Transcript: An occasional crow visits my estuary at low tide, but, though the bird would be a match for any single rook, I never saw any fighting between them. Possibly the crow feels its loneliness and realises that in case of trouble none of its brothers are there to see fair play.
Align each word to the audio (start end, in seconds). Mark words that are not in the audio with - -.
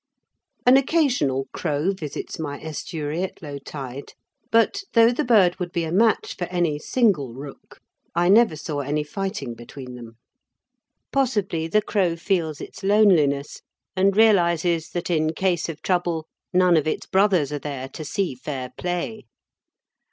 An 0.65 0.77
occasional 0.77 1.47
crow 1.53 1.91
visits 1.91 2.39
my 2.39 2.59
estuary 2.59 3.21
at 3.21 3.39
low 3.43 3.59
tide, 3.59 4.13
but, 4.49 4.81
though 4.93 5.11
the 5.11 5.23
bird 5.23 5.59
would 5.59 5.71
be 5.71 5.83
a 5.83 5.91
match 5.91 6.35
for 6.35 6.45
any 6.45 6.79
single 6.79 7.35
rook, 7.35 7.79
I 8.15 8.27
never 8.27 8.55
saw 8.55 8.79
any 8.79 9.03
fighting 9.03 9.53
between 9.53 9.93
them. 9.93 10.17
Possibly 11.11 11.67
the 11.67 11.83
crow 11.83 12.15
feels 12.15 12.59
its 12.59 12.81
loneliness 12.81 13.61
and 13.95 14.17
realises 14.17 14.89
that 14.89 15.11
in 15.11 15.35
case 15.35 15.69
of 15.69 15.83
trouble 15.83 16.25
none 16.51 16.77
of 16.77 16.87
its 16.87 17.05
brothers 17.05 17.51
are 17.53 17.59
there 17.59 17.87
to 17.89 18.03
see 18.03 18.33
fair 18.33 18.71
play. 18.79 19.25